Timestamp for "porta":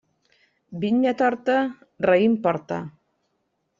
2.47-2.81